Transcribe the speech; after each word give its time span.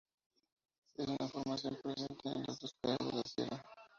Es 0.95 1.07
una 1.07 1.27
formación 1.29 1.77
presente 1.83 2.29
en 2.29 2.41
las 2.47 2.59
dos 2.59 2.73
caras 2.81 2.97
de 3.05 3.11
la 3.17 3.21
Sierra. 3.21 3.63